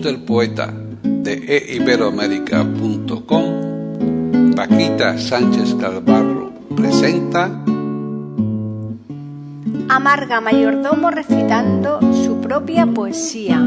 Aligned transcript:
Del 0.00 0.20
poeta 0.20 0.72
de 1.02 1.74
eiberoamérica.com, 1.74 4.54
Paquita 4.56 5.18
Sánchez 5.18 5.74
Calvarro 5.74 6.50
presenta 6.74 7.50
Amarga 9.88 10.40
Mayordomo 10.40 11.10
recitando 11.10 12.00
su 12.24 12.40
propia 12.40 12.86
poesía. 12.86 13.60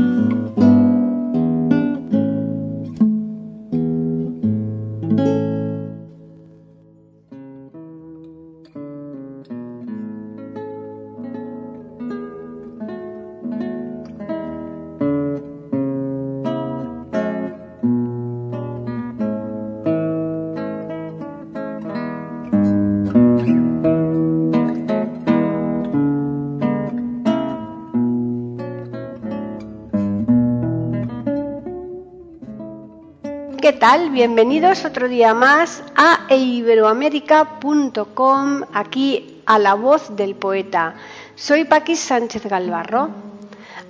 Bienvenidos 34.11 34.83
otro 34.83 35.07
día 35.07 35.35
más 35.35 35.83
a 35.95 36.25
iberoamérica.com, 36.33 38.61
aquí 38.73 39.43
a 39.45 39.59
la 39.59 39.75
voz 39.75 40.15
del 40.15 40.33
poeta. 40.33 40.95
Soy 41.35 41.65
Paqui 41.65 41.95
Sánchez 41.95 42.47
Galvarro. 42.47 43.09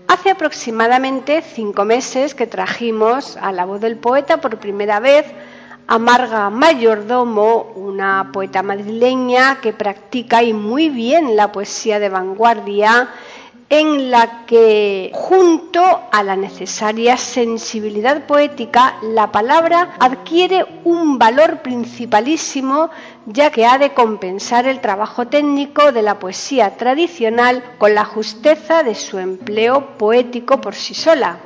Hace 0.09 0.31
aproximadamente 0.31 1.41
cinco 1.41 1.85
meses 1.85 2.35
que 2.35 2.45
trajimos 2.45 3.37
a 3.37 3.53
la 3.53 3.63
voz 3.63 3.79
del 3.79 3.95
poeta 3.95 4.41
por 4.41 4.57
primera 4.57 4.99
vez 4.99 5.27
a 5.87 5.97
Marga 5.97 6.49
Mayordomo, 6.49 7.71
una 7.75 8.31
poeta 8.33 8.63
madrileña 8.63 9.61
que 9.61 9.71
practica 9.71 10.43
y 10.43 10.53
muy 10.53 10.89
bien 10.89 11.37
la 11.37 11.53
poesía 11.53 11.99
de 11.99 12.09
vanguardia 12.09 13.07
en 13.69 14.11
la 14.11 14.45
que, 14.45 15.11
junto 15.13 15.81
a 16.11 16.23
la 16.23 16.35
necesaria 16.35 17.17
sensibilidad 17.17 18.25
poética, 18.25 18.97
la 19.01 19.31
palabra 19.31 19.95
adquiere 19.99 20.65
un 20.83 21.17
valor 21.17 21.61
principalísimo, 21.61 22.89
ya 23.25 23.49
que 23.49 23.65
ha 23.65 23.77
de 23.77 23.93
compensar 23.93 24.67
el 24.67 24.81
trabajo 24.81 25.27
técnico 25.27 25.91
de 25.91 26.03
la 26.03 26.19
poesía 26.19 26.77
tradicional 26.77 27.63
con 27.77 27.95
la 27.95 28.05
justeza 28.05 28.83
de 28.83 28.95
su 28.95 29.17
empleo 29.17 29.97
poético 29.97 30.61
por 30.61 30.75
sí 30.75 30.93
sola. 30.93 31.39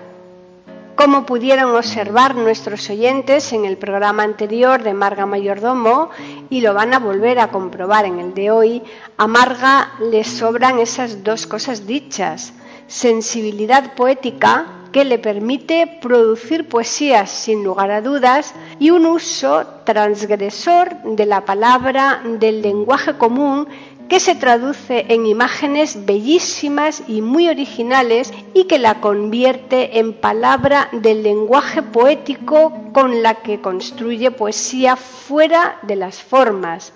Como 1.00 1.26
pudieron 1.26 1.74
observar 1.78 2.36
nuestros 2.36 2.90
oyentes 2.90 3.54
en 3.54 3.64
el 3.64 3.78
programa 3.78 4.24
anterior 4.24 4.84
de 4.84 4.94
Marga 4.94 5.26
Mayordomo, 5.26 6.10
y 6.50 6.60
lo 6.60 6.74
van 6.74 6.94
a 6.94 7.00
volver 7.00 7.40
a 7.40 7.52
comprobar 7.52 8.04
en 8.04 8.20
el 8.20 8.34
de 8.34 8.52
hoy, 8.52 8.84
a 9.16 9.26
Marga 9.26 9.94
le 10.02 10.26
sobran 10.26 10.78
esas 10.80 11.24
dos 11.24 11.48
cosas 11.48 11.88
dichas, 11.88 12.52
sensibilidad 12.88 13.96
poética, 13.96 14.66
que 14.92 15.06
le 15.06 15.20
permite 15.20 16.00
producir 16.02 16.68
poesías 16.68 17.30
sin 17.30 17.64
lugar 17.64 17.92
a 17.92 18.02
dudas, 18.02 18.54
y 18.78 18.90
un 18.90 19.06
uso 19.06 19.66
transgresor 19.86 20.90
de 21.04 21.26
la 21.26 21.46
palabra, 21.46 22.22
del 22.26 22.62
lenguaje 22.62 23.14
común, 23.14 23.70
que 24.10 24.20
se 24.20 24.34
traduce 24.34 25.06
en 25.10 25.28
imágenes 25.28 26.06
bellísimas 26.06 27.04
y 27.08 27.22
muy 27.22 27.48
originales 27.48 28.34
y 28.56 28.64
que 28.66 28.80
la 28.80 29.00
convierte 29.02 30.00
en 30.00 30.14
palabra 30.14 30.90
del 30.92 31.22
lenguaje 31.22 31.84
poético 31.84 32.74
con 32.92 33.22
la 33.22 33.36
que 33.36 33.62
construye 33.62 34.32
poesía 34.32 34.96
fuera 34.96 35.78
de 35.84 35.96
las 35.96 36.20
formas. 36.22 36.92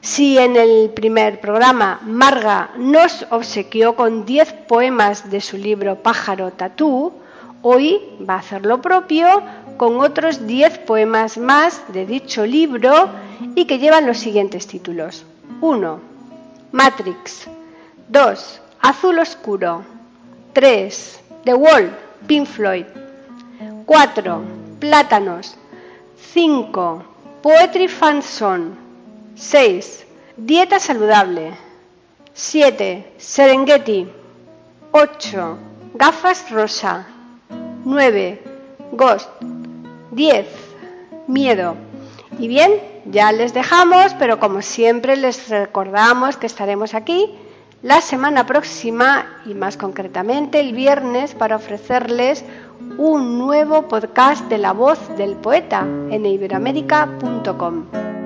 Si 0.00 0.36
en 0.36 0.56
el 0.56 0.90
primer 0.90 1.40
programa 1.40 2.00
Marga 2.04 2.70
nos 2.76 3.24
obsequió 3.30 3.94
con 3.94 4.26
10 4.26 4.52
poemas 4.68 5.30
de 5.30 5.40
su 5.40 5.56
libro 5.56 6.02
Pájaro 6.02 6.50
Tatú, 6.50 7.12
hoy 7.62 8.00
va 8.28 8.34
a 8.34 8.38
hacer 8.40 8.66
lo 8.66 8.82
propio 8.82 9.26
con 9.76 10.00
otros 10.00 10.46
10 10.46 10.78
poemas 10.80 11.38
más 11.38 11.80
de 11.92 12.06
dicho 12.06 12.44
libro 12.44 13.08
y 13.54 13.66
que 13.66 13.78
llevan 13.78 14.06
los 14.06 14.18
siguientes 14.18 14.66
títulos. 14.66 15.24
1. 15.60 16.13
Matrix. 16.74 17.46
2. 18.10 18.60
Azul 18.82 19.20
Oscuro. 19.20 19.84
3. 20.54 21.20
The 21.44 21.54
Wall, 21.54 21.88
Pink 22.26 22.48
Floyd. 22.48 22.86
4. 23.86 24.40
Plátanos. 24.80 25.54
5. 26.16 27.04
Poetry 27.42 27.86
Fan 27.86 28.22
Song. 28.22 28.74
6. 29.36 30.04
Dieta 30.36 30.80
saludable. 30.80 31.54
7. 32.32 33.04
Serengeti. 33.18 34.08
8. 34.90 35.56
Gafas 35.94 36.50
rosa. 36.50 37.06
9. 37.84 38.42
Ghost. 38.90 39.30
10. 40.10 40.46
Miedo. 41.28 41.76
Y 42.36 42.48
bien, 42.48 42.93
ya 43.10 43.32
les 43.32 43.54
dejamos, 43.54 44.14
pero 44.18 44.38
como 44.38 44.62
siempre 44.62 45.16
les 45.16 45.48
recordamos 45.48 46.36
que 46.36 46.46
estaremos 46.46 46.94
aquí 46.94 47.34
la 47.82 48.00
semana 48.00 48.46
próxima 48.46 49.26
y 49.44 49.54
más 49.54 49.76
concretamente 49.76 50.60
el 50.60 50.72
viernes 50.72 51.34
para 51.34 51.56
ofrecerles 51.56 52.44
un 52.96 53.38
nuevo 53.38 53.88
podcast 53.88 54.48
de 54.48 54.58
la 54.58 54.72
voz 54.72 54.98
del 55.16 55.36
poeta 55.36 55.86
en 56.10 56.24
iberoamérica.com. 56.24 58.23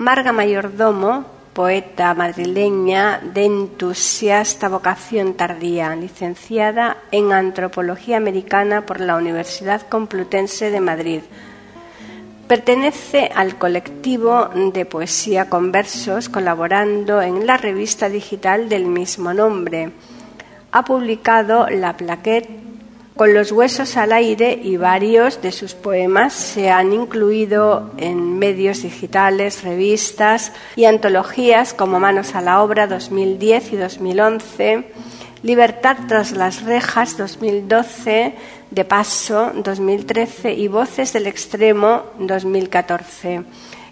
Marga 0.00 0.32
Mayordomo, 0.32 1.26
poeta 1.52 2.14
madrileña 2.14 3.20
de 3.20 3.44
entusiasta 3.44 4.70
vocación 4.70 5.34
tardía, 5.34 5.94
licenciada 5.94 6.96
en 7.10 7.34
Antropología 7.34 8.16
Americana 8.16 8.86
por 8.86 8.98
la 8.98 9.16
Universidad 9.16 9.82
Complutense 9.82 10.70
de 10.70 10.80
Madrid. 10.80 11.20
Pertenece 12.48 13.30
al 13.34 13.58
colectivo 13.58 14.48
de 14.72 14.86
poesía 14.86 15.50
con 15.50 15.70
versos, 15.70 16.30
colaborando 16.30 17.20
en 17.20 17.46
la 17.46 17.58
revista 17.58 18.08
digital 18.08 18.70
del 18.70 18.86
mismo 18.86 19.34
nombre. 19.34 19.92
Ha 20.72 20.82
publicado 20.82 21.68
La 21.68 21.94
Plaquette 21.98 22.59
con 23.16 23.34
los 23.34 23.52
huesos 23.52 23.96
al 23.96 24.12
aire 24.12 24.58
y 24.62 24.76
varios 24.76 25.42
de 25.42 25.52
sus 25.52 25.74
poemas 25.74 26.32
se 26.32 26.70
han 26.70 26.92
incluido 26.92 27.90
en 27.98 28.38
medios 28.38 28.82
digitales, 28.82 29.62
revistas 29.62 30.52
y 30.76 30.86
antologías 30.86 31.74
como 31.74 32.00
Manos 32.00 32.34
a 32.34 32.40
la 32.40 32.62
Obra 32.62 32.86
2010 32.86 33.72
y 33.72 33.76
2011, 33.76 34.84
Libertad 35.42 35.96
tras 36.06 36.32
las 36.32 36.64
rejas 36.64 37.16
2012, 37.16 38.34
De 38.70 38.84
Paso 38.84 39.52
2013 39.54 40.52
y 40.52 40.68
Voces 40.68 41.14
del 41.14 41.26
Extremo 41.26 42.04
2014. 42.18 43.42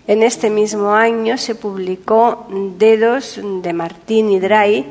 En 0.07 0.23
este 0.23 0.51
mismo 0.51 0.93
año 0.93 1.39
se 1.39 1.55
publicó 1.55 2.47
Dedos 2.79 3.41
de 3.43 3.73
Martín 3.73 4.31
Hidray, 4.31 4.87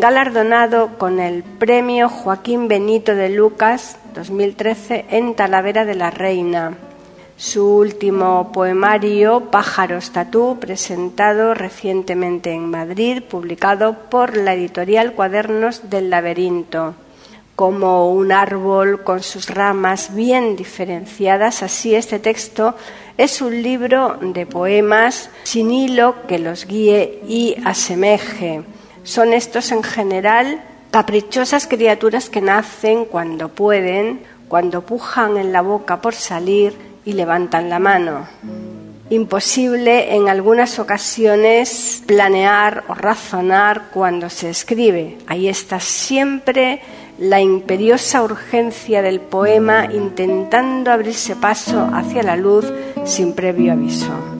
galardonado 0.00 0.96
con 0.98 1.20
el 1.20 1.42
premio 1.42 2.08
Joaquín 2.08 2.68
Benito 2.68 3.14
de 3.14 3.28
Lucas 3.28 3.98
2013 4.14 5.04
en 5.10 5.34
Talavera 5.34 5.84
de 5.84 5.94
la 5.94 6.10
Reina. 6.10 6.74
Su 7.36 7.76
último 7.76 8.50
poemario, 8.50 9.50
Pájaros 9.50 10.10
Tatú, 10.10 10.58
presentado 10.58 11.52
recientemente 11.52 12.52
en 12.52 12.70
Madrid, 12.70 13.22
publicado 13.22 13.94
por 14.08 14.36
la 14.38 14.54
editorial 14.54 15.12
Cuadernos 15.12 15.90
del 15.90 16.08
Laberinto 16.08 16.94
como 17.54 18.10
un 18.10 18.32
árbol 18.32 19.04
con 19.04 19.22
sus 19.22 19.50
ramas 19.50 20.14
bien 20.14 20.56
diferenciadas, 20.56 21.62
así 21.62 21.94
este 21.94 22.18
texto 22.18 22.74
es 23.18 23.42
un 23.42 23.62
libro 23.62 24.16
de 24.22 24.46
poemas 24.46 25.28
sin 25.42 25.70
hilo 25.70 26.26
que 26.26 26.38
los 26.38 26.66
guíe 26.66 27.20
y 27.28 27.56
asemeje. 27.62 28.62
Son 29.04 29.32
estos 29.32 29.72
en 29.72 29.82
general 29.82 30.62
caprichosas 30.90 31.66
criaturas 31.66 32.28
que 32.28 32.40
nacen 32.40 33.04
cuando 33.04 33.48
pueden, 33.48 34.22
cuando 34.48 34.82
pujan 34.82 35.36
en 35.36 35.52
la 35.52 35.62
boca 35.62 36.00
por 36.00 36.14
salir 36.14 36.74
y 37.04 37.12
levantan 37.12 37.70
la 37.70 37.78
mano. 37.78 38.26
Imposible 39.08 40.14
en 40.14 40.28
algunas 40.28 40.78
ocasiones 40.78 42.02
planear 42.06 42.84
o 42.88 42.94
razonar 42.94 43.90
cuando 43.92 44.30
se 44.30 44.50
escribe. 44.50 45.18
Ahí 45.26 45.48
está 45.48 45.80
siempre 45.80 46.80
la 47.18 47.40
imperiosa 47.40 48.22
urgencia 48.22 49.02
del 49.02 49.20
poema 49.20 49.86
intentando 49.92 50.90
abrirse 50.90 51.36
paso 51.36 51.88
hacia 51.92 52.22
la 52.22 52.36
luz 52.36 52.72
sin 53.04 53.34
previo 53.34 53.72
aviso. 53.72 54.39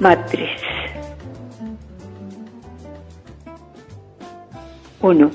Matriz. 0.00 0.48
1. 5.02 5.30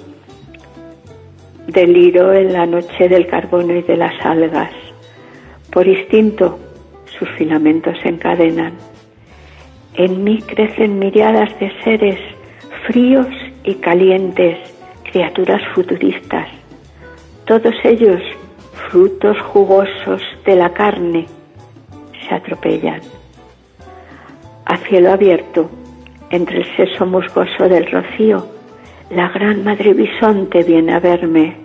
Deliro 1.67 2.33
en 2.33 2.51
la 2.51 2.65
noche 2.65 3.07
del 3.07 3.27
carbono 3.27 3.75
y 3.75 3.83
de 3.83 3.95
las 3.95 4.25
algas. 4.25 4.71
Por 5.71 5.87
instinto, 5.87 6.57
sus 7.05 7.29
filamentos 7.37 7.95
se 8.01 8.09
encadenan. 8.09 8.73
En 9.93 10.23
mí 10.23 10.41
crecen 10.41 10.97
miriadas 10.97 11.59
de 11.59 11.71
seres 11.83 12.19
fríos 12.87 13.27
y 13.63 13.75
calientes, 13.75 14.57
criaturas 15.11 15.61
futuristas. 15.75 16.47
Todos 17.45 17.75
ellos, 17.83 18.19
frutos 18.89 19.39
jugosos 19.41 20.23
de 20.43 20.55
la 20.55 20.73
carne, 20.73 21.27
se 22.27 22.33
atropellan 22.33 23.01
a 24.75 24.77
cielo 24.89 25.11
abierto, 25.13 25.69
entre 26.29 26.57
el 26.57 26.75
seso 26.75 27.05
musgoso 27.05 27.69
del 27.69 27.89
rocío, 27.89 28.45
la 29.09 29.29
gran 29.29 29.63
madre 29.63 29.93
bisonte 29.93 30.63
viene 30.63 30.93
a 30.93 30.99
verme. 30.99 31.55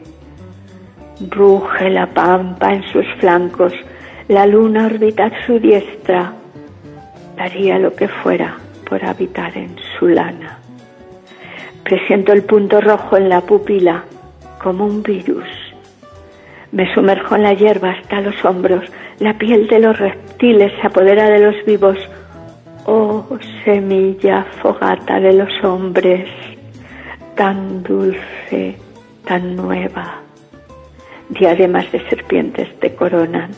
Ruge 1.29 1.91
la 1.91 2.07
pampa 2.07 2.73
en 2.73 2.85
sus 2.85 3.05
flancos, 3.19 3.73
la 4.29 4.47
luna 4.47 4.87
orbita 4.87 5.31
su 5.45 5.59
diestra. 5.59 6.33
Daría 7.37 7.79
lo 7.79 7.95
que 7.95 8.07
fuera 8.07 8.57
por 8.89 9.05
habitar 9.05 9.57
en 9.59 9.75
su 9.99 10.07
lana. 10.07 10.59
Presiento 11.83 12.33
el 12.33 12.45
punto 12.45 12.81
rojo 12.81 13.17
en 13.17 13.29
la 13.29 13.41
pupila 13.41 14.05
como 14.63 14.87
un 14.87 15.03
virus. 15.03 15.49
Me 16.71 16.95
sumerjo 16.95 17.35
en 17.35 17.43
la 17.43 17.55
hierba 17.55 17.91
hasta 17.91 18.21
los 18.21 18.45
hombros, 18.45 18.85
la 19.19 19.37
piel 19.37 19.67
de 19.67 19.81
los 19.81 19.99
reptiles 19.99 20.73
se 20.81 20.87
apodera 20.87 21.29
de 21.29 21.41
los 21.41 21.65
vivos, 21.67 21.99
Oh 22.93 23.39
semilla 23.65 24.45
fogata 24.61 25.21
de 25.21 25.33
los 25.33 25.63
hombres, 25.63 26.29
tan 27.37 27.85
dulce, 27.85 28.75
tan 29.25 29.55
nueva, 29.55 30.21
diademas 31.29 31.93
de 31.93 32.01
serpientes 32.09 32.69
te 32.81 32.93
coronan, 32.97 33.53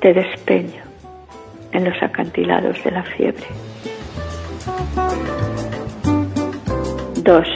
te 0.00 0.14
despeño 0.14 0.82
en 1.72 1.84
los 1.84 2.02
acantilados 2.02 2.82
de 2.82 2.90
la 2.90 3.02
fiebre. 3.02 3.48
2. 7.22 7.48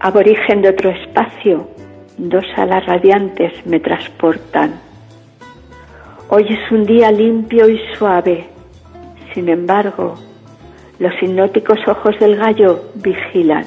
Aborigen 0.00 0.60
de 0.60 0.68
otro 0.68 0.90
espacio, 0.90 1.70
dos 2.18 2.44
alas 2.54 2.84
radiantes 2.84 3.64
me 3.64 3.80
transportan. 3.80 4.78
Hoy 6.28 6.44
es 6.50 6.70
un 6.70 6.84
día 6.84 7.10
limpio 7.10 7.66
y 7.66 7.80
suave 7.96 8.52
sin 9.34 9.48
embargo, 9.48 10.14
los 11.00 11.12
hipnóticos 11.20 11.78
ojos 11.88 12.18
del 12.20 12.36
gallo 12.36 12.84
vigilan. 12.94 13.64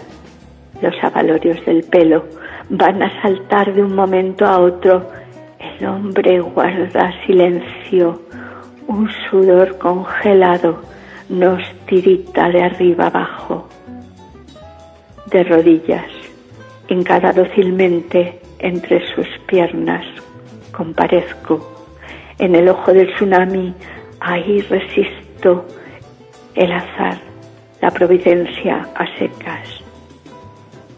Los 0.81 0.95
avalorios 1.03 1.63
del 1.65 1.83
pelo 1.83 2.23
van 2.69 3.03
a 3.03 3.21
saltar 3.21 3.73
de 3.73 3.83
un 3.83 3.93
momento 3.93 4.45
a 4.45 4.59
otro. 4.59 5.09
El 5.59 5.85
hombre 5.85 6.39
guarda 6.39 7.13
silencio. 7.25 8.21
Un 8.87 9.09
sudor 9.29 9.77
congelado 9.77 10.81
nos 11.27 11.61
tirita 11.85 12.47
de 12.49 12.63
arriba 12.63 13.07
abajo. 13.07 13.67
De 15.29 15.43
rodillas, 15.43 16.09
hincada 16.87 17.33
dócilmente 17.33 18.39
entre 18.59 19.05
sus 19.13 19.27
piernas, 19.45 20.05
comparezco. 20.71 21.73
En 22.39 22.55
el 22.55 22.69
ojo 22.69 22.93
del 22.93 23.13
tsunami, 23.15 23.73
ahí 24.21 24.61
el 26.55 26.71
azar, 26.71 27.17
la 27.81 27.91
providencia 27.91 28.87
a 28.95 29.05
secas. 29.17 29.83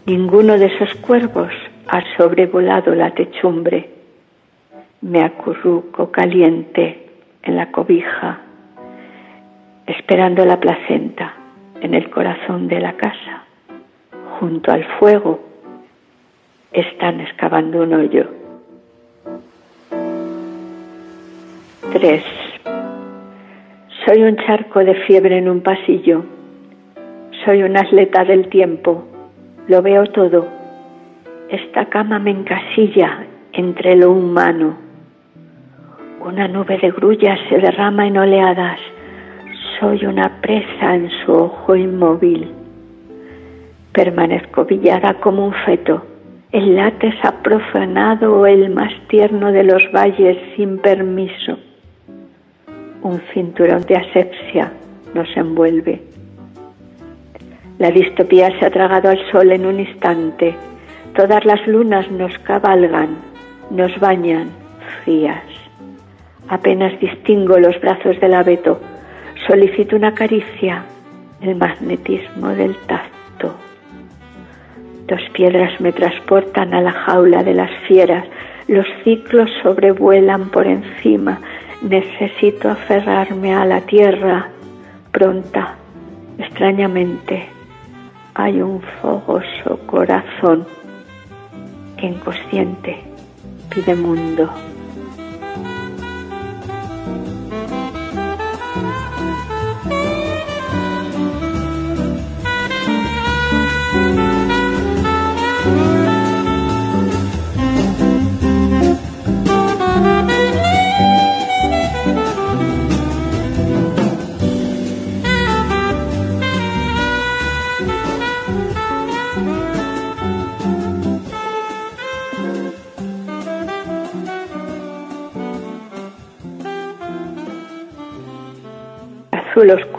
Ninguno 0.06 0.58
de 0.58 0.66
esos 0.66 0.94
cuervos 1.00 1.52
ha 1.88 2.02
sobrevolado 2.16 2.94
la 2.94 3.10
techumbre. 3.10 3.90
Me 5.02 5.22
acurruco 5.22 6.10
caliente 6.10 7.06
en 7.42 7.56
la 7.56 7.70
cobija, 7.70 8.40
esperando 9.86 10.44
la 10.46 10.58
placenta 10.58 11.34
en 11.80 11.94
el 11.94 12.08
corazón 12.08 12.66
de 12.68 12.80
la 12.80 12.94
casa. 12.94 13.44
Junto 14.38 14.72
al 14.72 14.84
fuego 14.98 15.40
están 16.72 17.20
excavando 17.20 17.82
un 17.82 17.92
hoyo. 17.92 18.30
Tres. 21.92 22.49
Soy 24.06 24.22
un 24.22 24.34
charco 24.36 24.78
de 24.80 24.94
fiebre 25.06 25.36
en 25.36 25.48
un 25.48 25.60
pasillo. 25.60 26.24
Soy 27.44 27.62
un 27.62 27.76
atleta 27.76 28.24
del 28.24 28.48
tiempo. 28.48 29.04
Lo 29.68 29.82
veo 29.82 30.06
todo. 30.06 30.48
Esta 31.50 31.84
cama 31.84 32.18
me 32.18 32.30
encasilla 32.30 33.26
entre 33.52 33.96
lo 33.96 34.12
humano. 34.12 34.78
Una 36.24 36.48
nube 36.48 36.78
de 36.78 36.90
grullas 36.90 37.38
se 37.50 37.58
derrama 37.58 38.06
en 38.06 38.16
oleadas. 38.16 38.80
soy 39.78 40.06
una 40.06 40.40
presa 40.40 40.94
en 40.94 41.10
su 41.10 41.32
ojo 41.32 41.76
inmóvil. 41.76 42.50
Permanezco 43.92 44.64
villada 44.64 45.14
como 45.20 45.46
un 45.46 45.54
feto. 45.66 46.06
El 46.52 46.74
látex 46.74 47.16
ha 47.22 47.42
profanado 47.42 48.46
el 48.46 48.70
más 48.70 48.92
tierno 49.08 49.52
de 49.52 49.64
los 49.64 49.82
valles 49.92 50.38
sin 50.56 50.78
permiso. 50.78 51.58
Un 53.02 53.20
cinturón 53.32 53.82
de 53.82 53.96
asepsia 53.96 54.72
nos 55.14 55.28
envuelve. 55.36 56.02
La 57.78 57.90
distopía 57.90 58.50
se 58.58 58.66
ha 58.66 58.70
tragado 58.70 59.08
al 59.08 59.18
sol 59.30 59.50
en 59.52 59.64
un 59.64 59.80
instante. 59.80 60.54
Todas 61.14 61.44
las 61.46 61.66
lunas 61.66 62.10
nos 62.10 62.36
cabalgan, 62.40 63.16
nos 63.70 63.98
bañan, 63.98 64.50
frías. 65.02 65.42
Apenas 66.48 66.98
distingo 67.00 67.58
los 67.58 67.80
brazos 67.80 68.20
del 68.20 68.34
abeto. 68.34 68.80
Solicito 69.46 69.96
una 69.96 70.12
caricia, 70.12 70.84
el 71.40 71.56
magnetismo 71.56 72.48
del 72.48 72.76
tacto. 72.86 73.54
Dos 75.06 75.22
piedras 75.32 75.80
me 75.80 75.92
transportan 75.92 76.74
a 76.74 76.82
la 76.82 76.92
jaula 76.92 77.42
de 77.42 77.54
las 77.54 77.70
fieras. 77.88 78.26
Los 78.68 78.86
ciclos 79.04 79.50
sobrevuelan 79.62 80.50
por 80.50 80.66
encima. 80.66 81.40
Necesito 81.82 82.70
aferrarme 82.70 83.54
a 83.54 83.64
la 83.64 83.80
tierra. 83.80 84.50
Pronta, 85.12 85.76
extrañamente, 86.38 87.48
hay 88.34 88.60
un 88.60 88.80
fogoso 89.00 89.78
corazón 89.86 90.66
que 91.96 92.06
inconsciente 92.06 92.98
pide 93.70 93.94
mundo. 93.94 94.50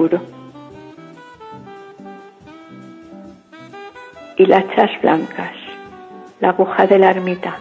Oscuro. 0.02 0.22
Y 4.38 4.46
las 4.46 4.68
chas 4.76 4.90
blancas, 5.02 5.52
la 6.40 6.50
aguja 6.50 6.88
de 6.88 7.00
la 7.00 7.12
ermita, 7.12 7.58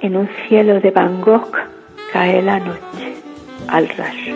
en 0.00 0.16
un 0.16 0.28
cielo 0.48 0.80
de 0.80 0.90
Gogh 0.90 1.56
cae 2.12 2.42
la 2.42 2.58
noche 2.60 3.16
al 3.68 3.88
raso. 3.88 4.35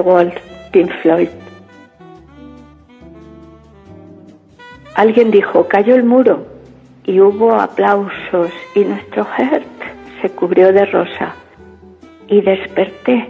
The 0.00 0.08
Wall, 0.08 0.32
Pink 0.72 0.90
Floyd. 1.02 1.28
Alguien 4.94 5.30
dijo, 5.30 5.68
cayó 5.68 5.94
el 5.94 6.04
muro 6.04 6.46
y 7.04 7.20
hubo 7.20 7.54
aplausos 7.54 8.50
y 8.74 8.84
nuestro 8.84 9.26
heart 9.26 9.66
se 10.22 10.30
cubrió 10.30 10.72
de 10.72 10.86
rosa 10.86 11.34
y 12.28 12.40
desperté 12.40 13.28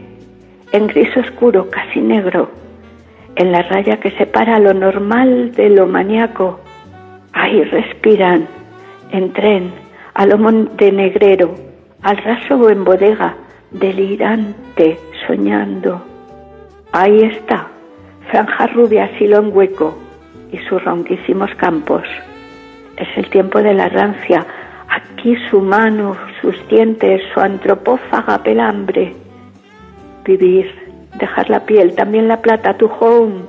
en 0.71 0.87
gris 0.87 1.17
oscuro, 1.17 1.69
casi 1.71 2.01
negro, 2.01 2.51
en 3.35 3.51
la 3.51 3.63
raya 3.63 3.99
que 3.99 4.13
separa 4.13 4.61
lo 4.61 4.73
normal 4.73 5.51
de 5.53 5.71
lo 5.71 5.89
maníaco. 5.89 6.61
Ahí 7.33 7.65
respiran, 7.65 8.47
en 9.11 9.33
tren, 9.33 9.73
a 10.15 10.25
lo 10.25 10.39
montenegrero, 10.39 11.53
al 12.03 12.17
raso 12.19 12.55
o 12.55 12.71
en 12.71 12.85
bodega, 12.85 13.35
delirante, 13.73 14.99
soñando. 15.27 16.10
Ahí 16.93 17.23
está, 17.23 17.69
franja 18.33 18.67
rubia, 18.67 19.09
silo 19.17 19.39
en 19.39 19.57
hueco 19.57 19.97
y 20.51 20.59
sus 20.59 20.83
ronquísimos 20.83 21.55
campos. 21.55 22.03
Es 22.97 23.07
el 23.17 23.31
tiempo 23.31 23.63
de 23.63 23.75
la 23.75 23.89
rancia. 23.89 24.45
Aquí 24.89 25.37
su 25.49 25.61
mano, 25.61 26.17
sus 26.41 26.57
dientes, 26.67 27.23
su 27.33 27.39
antropófaga 27.39 28.43
pelambre. 28.43 29.15
Vivir, 30.25 30.69
dejar 31.17 31.49
la 31.49 31.61
piel, 31.61 31.95
también 31.95 32.27
la 32.27 32.43
plata, 32.43 32.77
tu 32.77 32.87
home. 32.87 33.43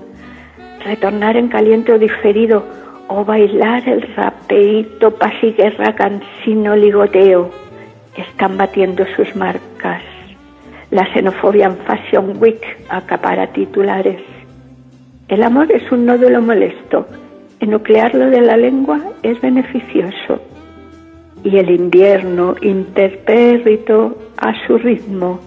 Retornar 0.86 1.36
en 1.36 1.48
caliente 1.48 1.94
o 1.94 1.98
diferido 1.98 2.64
o 3.08 3.26
bailar 3.26 3.90
el 3.90 4.04
rapeito, 4.16 5.16
paz 5.16 5.34
y 5.42 5.54
guerra, 5.54 5.96
cansino, 5.96 6.76
ligoteo. 6.76 7.50
Están 8.16 8.56
batiendo 8.56 9.04
sus 9.16 9.36
marcas 9.36 10.04
la 10.92 11.06
xenofobia 11.14 11.68
en 11.68 11.78
Fashion 11.88 12.34
Week 12.40 12.62
acapara 12.90 13.48
titulares. 13.48 14.22
El 15.30 15.42
amor 15.44 15.72
es 15.72 15.90
un 15.92 16.06
nódulo 16.06 16.42
molesto. 16.42 17.08
Enuclearlo 17.62 18.30
de 18.30 18.42
la 18.42 18.58
lengua 18.58 19.00
es 19.24 19.40
beneficioso. 19.40 20.42
Y 21.44 21.58
el 21.58 21.70
invierno 21.70 22.56
interpérrito 22.62 24.18
a 24.38 24.54
su 24.68 24.78
ritmo. 24.78 25.40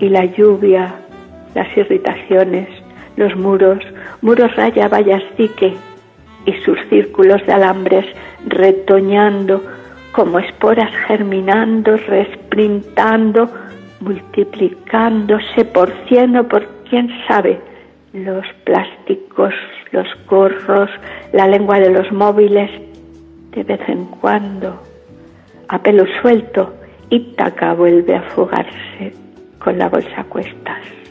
Y 0.00 0.08
la 0.08 0.24
lluvia, 0.24 0.92
las 1.54 1.76
irritaciones, 1.76 2.68
los 3.16 3.36
muros, 3.36 3.78
muros 4.20 4.54
raya, 4.56 4.88
vallas 4.88 5.22
dique. 5.38 5.74
Y 6.44 6.52
sus 6.64 6.78
círculos 6.90 7.46
de 7.46 7.52
alambres 7.52 8.06
retoñando 8.44 9.62
como 10.10 10.40
esporas 10.40 10.90
germinando, 11.06 11.96
resprintando, 11.96 13.48
multiplicándose 14.02 15.64
por 15.64 15.92
cien 16.08 16.36
o 16.36 16.48
por 16.48 16.66
quién 16.88 17.08
sabe, 17.26 17.60
los 18.12 18.44
plásticos, 18.64 19.54
los 19.92 20.06
gorros, 20.26 20.90
la 21.32 21.46
lengua 21.46 21.80
de 21.80 21.90
los 21.90 22.12
móviles, 22.12 22.70
de 23.52 23.62
vez 23.62 23.80
en 23.88 24.04
cuando, 24.06 24.82
a 25.68 25.78
pelo 25.82 26.04
suelto, 26.20 26.74
Ítaca 27.10 27.74
vuelve 27.74 28.16
a 28.16 28.22
fugarse 28.22 29.12
con 29.58 29.78
la 29.78 29.88
bolsa 29.88 30.22
a 30.22 30.24
cuestas. 30.24 31.01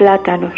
Plátanos. 0.00 0.54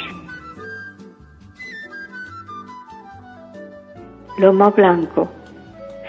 Lomo 4.38 4.70
blanco, 4.70 5.28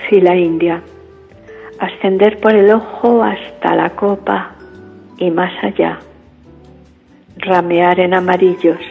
fila 0.08 0.36
india, 0.36 0.84
ascender 1.80 2.40
por 2.40 2.54
el 2.56 2.70
ojo 2.70 3.24
hasta 3.24 3.74
la 3.74 3.90
copa 3.90 4.52
y 5.18 5.32
más 5.32 5.52
allá, 5.64 5.98
ramear 7.38 8.00
en 8.02 8.14
amarillos, 8.14 8.86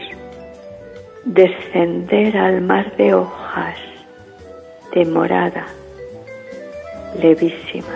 descender 1.25 2.37
al 2.37 2.63
mar 2.63 2.97
de 2.97 3.15
hojas, 3.15 3.79
de 4.93 5.05
morada, 5.05 5.67
levísima. 7.23 7.95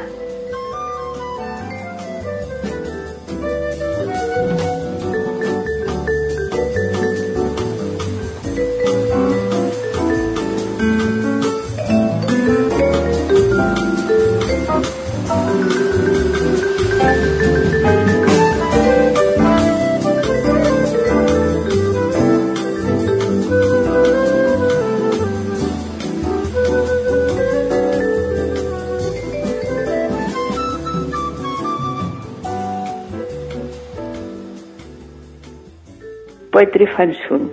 Poetry 36.56 36.86
Fansun. 36.86 37.52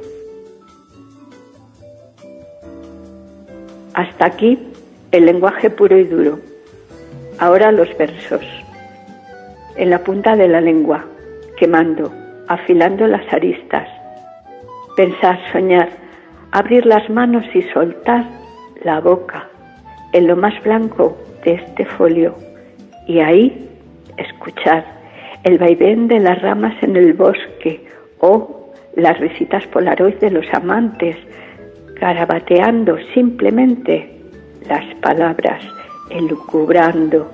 Hasta 3.96 4.26
aquí 4.26 4.58
el 5.12 5.26
lenguaje 5.26 5.70
puro 5.70 5.98
y 5.98 6.06
duro. 6.06 6.40
Ahora 7.38 7.74
los 7.74 7.90
versos. 7.98 8.46
En 9.76 9.90
la 9.90 10.00
punta 10.06 10.38
de 10.38 10.48
la 10.48 10.62
lengua, 10.62 11.04
quemando, 11.58 12.14
afilando 12.48 13.06
las 13.08 13.28
aristas. 13.34 13.90
Pensar, 14.96 15.38
soñar, 15.52 15.90
abrir 16.52 16.86
las 16.86 17.10
manos 17.10 17.44
y 17.54 17.62
soltar 17.74 18.26
la 18.86 19.02
boca 19.02 19.50
en 20.14 20.28
lo 20.28 20.38
más 20.38 20.54
blanco 20.64 21.18
de 21.44 21.56
este 21.56 21.84
folio. 21.84 22.36
Y 23.06 23.20
ahí 23.20 23.70
escuchar 24.16 24.86
el 25.44 25.58
vaivén 25.58 26.08
de 26.08 26.22
las 26.22 26.42
ramas 26.42 26.82
en 26.82 26.96
el 26.96 27.12
bosque 27.12 27.86
o 28.20 28.63
las 28.96 29.20
risitas 29.20 29.66
polaroid 29.68 30.16
de 30.16 30.32
los 30.32 30.46
amantes, 30.54 31.16
garabateando 32.00 32.98
simplemente 33.14 34.10
las 34.68 34.84
palabras, 34.96 35.64
elucubrando. 36.10 37.30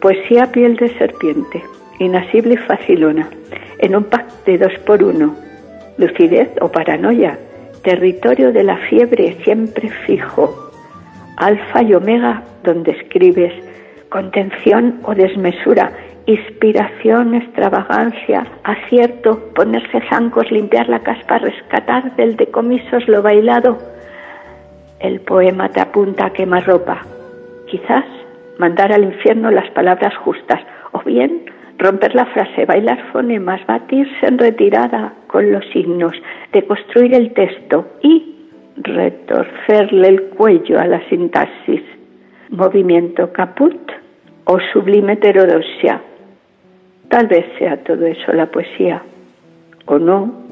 Poesía 0.00 0.52
piel 0.52 0.76
de 0.76 0.88
serpiente, 0.98 1.62
inasible 1.98 2.54
y 2.54 2.58
facilona, 2.58 3.28
en 3.78 3.96
un 3.96 4.04
pack 4.04 4.44
de 4.44 4.58
dos 4.58 4.72
por 4.84 5.02
uno, 5.02 5.34
lucidez 5.98 6.50
o 6.60 6.70
paranoia, 6.70 7.38
territorio 7.82 8.52
de 8.52 8.64
la 8.64 8.76
fiebre 8.88 9.36
siempre 9.44 9.88
fijo, 10.06 10.72
alfa 11.36 11.82
y 11.82 11.94
omega 11.94 12.42
donde 12.64 12.92
escribes, 12.92 13.52
contención 14.08 15.00
o 15.04 15.14
desmesura, 15.14 15.92
inspiración, 16.26 17.34
extravagancia, 17.34 18.46
acierto, 18.64 19.52
ponerse 19.54 20.00
zancos, 20.10 20.50
limpiar 20.50 20.88
la 20.88 21.00
caspa, 21.00 21.38
rescatar 21.38 22.16
del 22.16 22.36
decomisos 22.36 23.06
lo 23.06 23.22
bailado. 23.22 23.78
El 24.98 25.20
poema 25.20 25.68
te 25.68 25.80
apunta 25.80 26.26
a 26.26 26.32
quemar 26.32 26.66
ropa, 26.66 27.02
quizás 27.66 28.04
mandar 28.58 28.92
al 28.92 29.04
infierno 29.04 29.50
las 29.50 29.70
palabras 29.70 30.16
justas, 30.16 30.60
o 30.92 31.00
bien 31.00 31.44
romper 31.78 32.14
la 32.14 32.26
frase, 32.26 32.64
bailar 32.64 32.98
fonemas, 33.12 33.64
batirse 33.66 34.26
en 34.26 34.38
retirada 34.38 35.12
con 35.28 35.52
los 35.52 35.64
signos, 35.72 36.14
deconstruir 36.52 37.14
el 37.14 37.34
texto 37.34 37.86
y 38.02 38.48
retorcerle 38.76 40.08
el 40.08 40.22
cuello 40.30 40.80
a 40.80 40.86
la 40.86 41.06
sintaxis. 41.08 41.82
Movimiento 42.50 43.32
caput 43.32 43.92
o 44.44 44.58
sublime 44.72 45.14
heterodoxia, 45.14 46.00
Tal 47.08 47.26
vez 47.28 47.46
sea 47.58 47.76
todo 47.84 48.04
eso 48.06 48.32
la 48.32 48.46
poesía, 48.46 49.02
o 49.86 49.98
no, 49.98 50.45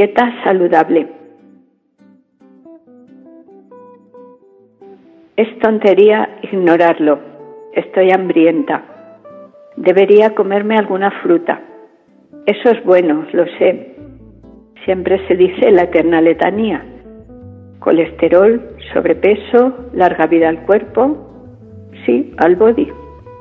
Dieta 0.00 0.32
saludable. 0.44 1.08
Es 5.36 5.58
tontería 5.58 6.38
ignorarlo. 6.40 7.18
Estoy 7.74 8.10
hambrienta. 8.10 8.82
Debería 9.76 10.34
comerme 10.34 10.78
alguna 10.78 11.10
fruta. 11.22 11.60
Eso 12.46 12.70
es 12.70 12.82
bueno, 12.82 13.26
lo 13.34 13.44
sé. 13.58 13.94
Siempre 14.86 15.20
se 15.28 15.36
dice 15.36 15.70
la 15.70 15.82
eterna 15.82 16.22
letanía. 16.22 16.82
Colesterol, 17.80 18.76
sobrepeso, 18.94 19.90
larga 19.92 20.26
vida 20.28 20.48
al 20.48 20.62
cuerpo, 20.62 21.90
sí, 22.06 22.32
al 22.38 22.56
body, 22.56 22.90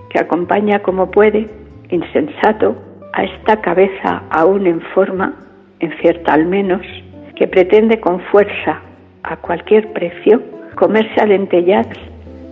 que 0.10 0.20
acompaña 0.20 0.84
como 0.84 1.10
puede, 1.10 1.48
insensato, 1.90 2.76
a 3.14 3.24
esta 3.24 3.62
cabeza 3.62 4.24
aún 4.30 4.68
en 4.68 4.82
forma 4.94 5.46
en 5.80 5.98
cierta 6.02 6.34
al 6.34 6.46
menos, 6.46 6.82
que 7.36 7.48
pretende 7.48 8.00
con 8.00 8.20
fuerza, 8.32 8.82
a 9.24 9.36
cualquier 9.38 9.92
precio, 9.94 10.42
comerse 10.76 11.20
a 11.20 11.26
lentellax 11.26 11.98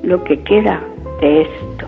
lo 0.04 0.24
que 0.24 0.40
queda 0.44 0.82
de 1.22 1.42
esto. 1.42 1.88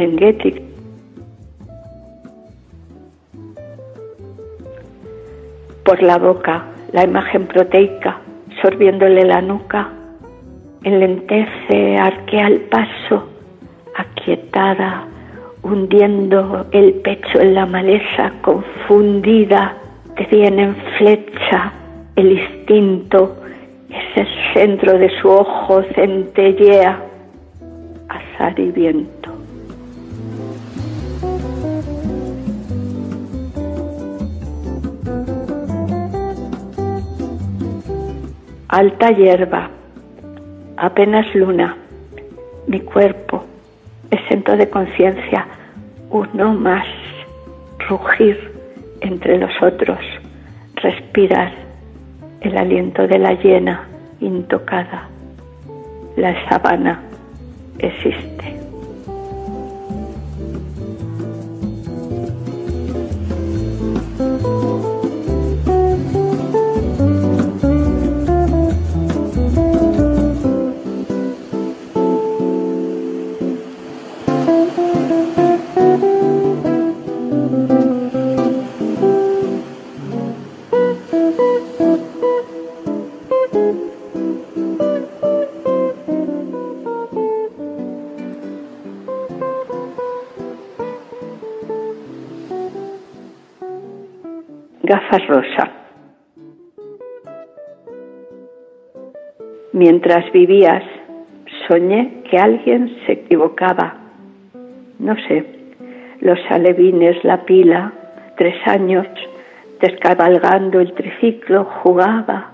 Serengeti. 0.00 0.54
Por 5.84 6.02
la 6.02 6.16
boca, 6.16 6.64
la 6.92 7.04
imagen 7.04 7.46
proteica, 7.46 8.18
sorbiéndole 8.62 9.24
la 9.26 9.42
nuca, 9.42 9.90
enlentece, 10.84 11.98
arquea 11.98 12.46
el 12.46 12.60
paso, 12.62 13.28
aquietada, 13.94 15.04
hundiendo 15.62 16.66
el 16.72 16.94
pecho 16.94 17.38
en 17.38 17.54
la 17.54 17.66
maleza, 17.66 18.32
confundida, 18.40 19.76
te 20.16 20.24
viene 20.34 20.62
en 20.62 20.76
flecha 20.96 21.72
el 22.16 22.38
instinto, 22.38 23.36
es 23.90 24.16
el 24.16 24.28
centro 24.54 24.98
de 24.98 25.10
su 25.20 25.28
ojo 25.28 25.82
centellea, 25.94 27.04
azar 28.08 28.58
y 28.58 28.70
viento. 28.70 29.19
Alta 38.72 39.10
hierba, 39.10 39.68
apenas 40.76 41.26
luna, 41.34 41.76
mi 42.68 42.78
cuerpo, 42.78 43.44
exento 44.12 44.56
de 44.56 44.70
conciencia, 44.70 45.44
uno 46.08 46.54
más, 46.54 46.86
rugir 47.88 48.38
entre 49.00 49.38
los 49.38 49.50
otros, 49.60 49.98
respirar 50.76 51.52
el 52.42 52.56
aliento 52.56 53.08
de 53.08 53.18
la 53.18 53.32
hiena 53.32 53.88
intocada. 54.20 55.08
La 56.14 56.48
sabana 56.48 57.02
existe. 57.80 58.59
Rosa. 95.18 95.70
Mientras 99.72 100.30
vivías, 100.32 100.82
soñé 101.68 102.22
que 102.28 102.38
alguien 102.38 102.96
se 103.06 103.12
equivocaba. 103.12 103.94
No 104.98 105.14
sé, 105.26 105.44
los 106.20 106.38
alevines, 106.50 107.24
la 107.24 107.44
pila, 107.44 107.92
tres 108.36 108.56
años, 108.66 109.06
descabalgando 109.80 110.80
el 110.80 110.92
triciclo, 110.92 111.64
jugaba, 111.82 112.50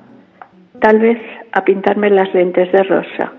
tal 0.80 1.00
vez 1.00 1.18
a 1.52 1.64
pintarme 1.64 2.10
las 2.10 2.32
lentes 2.34 2.70
de 2.70 2.82
rosa, 2.82 3.32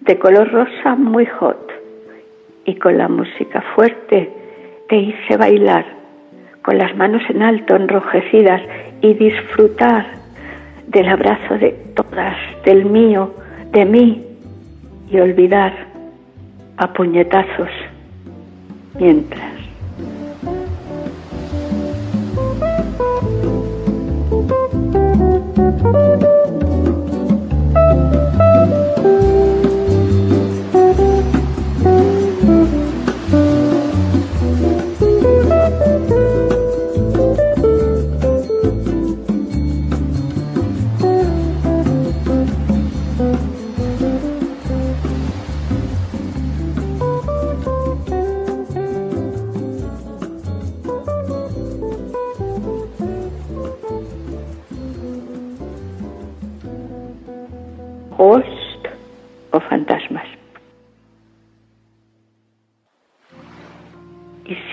de 0.00 0.18
color 0.18 0.50
rosa 0.52 0.94
muy 0.94 1.26
hot, 1.26 1.72
y 2.64 2.74
con 2.76 2.98
la 2.98 3.08
música 3.08 3.62
fuerte 3.74 4.30
te 4.88 4.96
hice 4.96 5.36
bailar 5.36 5.97
con 6.68 6.76
las 6.76 6.94
manos 6.98 7.22
en 7.30 7.42
alto, 7.42 7.76
enrojecidas, 7.76 8.60
y 9.00 9.14
disfrutar 9.14 10.04
del 10.88 11.08
abrazo 11.08 11.54
de 11.54 11.70
todas, 11.94 12.36
del 12.62 12.84
mío, 12.84 13.34
de 13.72 13.86
mí, 13.86 14.22
y 15.10 15.18
olvidar 15.18 15.72
a 16.76 16.92
puñetazos 16.92 17.70
mientras 19.00 19.57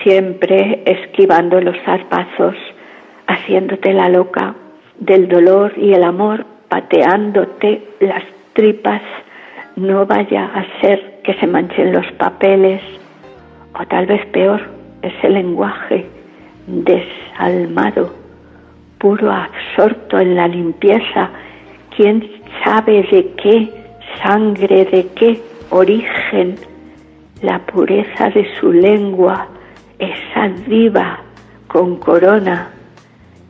siempre 0.06 0.84
esquivando 0.86 1.60
los 1.60 1.76
zarpazos, 1.84 2.54
haciéndote 3.26 3.92
la 3.92 4.08
loca 4.08 4.54
del 5.00 5.26
dolor 5.26 5.72
y 5.76 5.94
el 5.94 6.04
amor, 6.04 6.46
pateándote 6.68 7.82
las 7.98 8.22
tripas, 8.52 9.02
no 9.74 10.06
vaya 10.06 10.44
a 10.44 10.80
ser 10.80 11.20
que 11.24 11.34
se 11.34 11.48
manchen 11.48 11.92
los 11.92 12.06
papeles, 12.12 12.80
o 13.74 13.84
tal 13.86 14.06
vez 14.06 14.24
peor, 14.26 14.62
ese 15.02 15.28
lenguaje 15.28 16.06
desalmado, 16.68 18.14
puro 18.98 19.32
absorto 19.32 20.20
en 20.20 20.36
la 20.36 20.46
limpieza, 20.46 21.30
quién 21.96 22.30
sabe 22.64 23.02
de 23.10 23.32
qué 23.42 23.70
sangre, 24.24 24.84
de 24.84 25.08
qué 25.16 25.42
origen, 25.70 26.54
la 27.42 27.58
pureza 27.66 28.30
de 28.30 28.46
su 28.60 28.72
lengua, 28.72 29.48
esa 29.98 30.48
viva 30.66 31.20
con 31.68 31.96
corona 31.96 32.70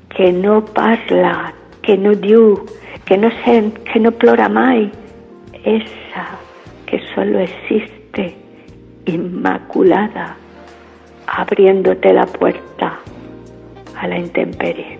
que 0.09 0.33
no 0.33 0.65
parla, 0.65 1.53
que 1.83 1.97
no 1.97 2.15
diu, 2.15 2.67
que 3.05 3.19
no 3.19 3.31
sent, 3.45 3.77
que 3.85 4.01
no 4.01 4.11
plora 4.13 4.49
mai, 4.49 4.91
esa 5.65 6.39
que 6.87 7.01
solo 7.15 7.41
existe 7.41 8.37
inmaculada, 9.05 10.37
abriéndote 11.27 12.13
la 12.13 12.27
puerta 12.27 12.99
a 13.97 14.09
la 14.09 14.19
intemperie. 14.19 14.96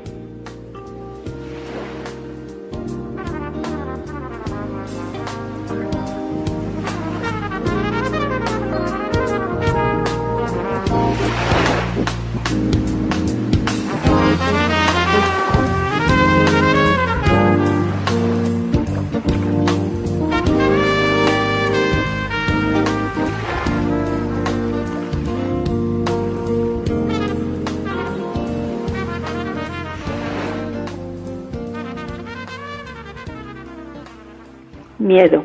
Miedo. 35.07 35.45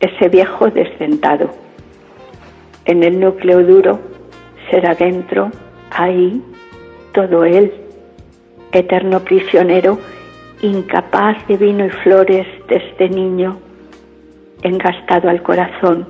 Ese 0.00 0.28
viejo 0.28 0.68
desdentado. 0.70 1.50
En 2.84 3.02
el 3.02 3.20
núcleo 3.20 3.64
duro 3.64 4.00
será 4.70 4.94
dentro, 4.94 5.50
ahí, 5.90 6.42
todo 7.12 7.44
él, 7.44 7.72
eterno 8.72 9.20
prisionero, 9.20 9.98
incapaz 10.62 11.46
de 11.46 11.56
vino 11.56 11.86
y 11.86 11.90
flores 11.90 12.46
desde 12.68 13.08
niño, 13.08 13.58
engastado 14.62 15.28
al 15.28 15.42
corazón, 15.42 16.08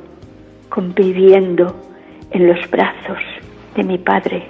conviviendo 0.69 1.75
en 2.31 2.49
los 2.49 2.71
brazos 2.71 3.19
de 3.77 3.85
mi 3.85 3.99
padre, 3.99 4.49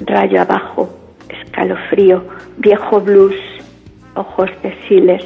rayo 0.00 0.40
abajo, 0.40 0.90
escalofrío, 1.28 2.24
viejo 2.56 3.00
blues, 3.00 3.34
ojos 4.14 4.50
de 4.62 4.76
siles 4.86 5.24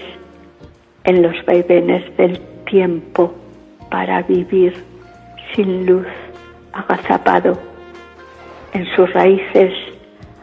en 1.04 1.22
los 1.22 1.34
vaivenes 1.46 2.16
del 2.16 2.40
tiempo 2.64 3.34
para 3.90 4.22
vivir 4.22 4.74
sin 5.54 5.86
luz, 5.86 6.06
agazapado, 6.72 7.58
en 8.72 8.86
sus 8.96 9.12
raíces 9.12 9.72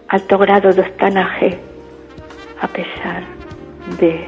alto 0.08 0.38
grado 0.38 0.72
de 0.72 0.82
octanaje, 0.82 1.58
a 2.62 2.68
pesar 2.68 3.24
de 4.00 4.28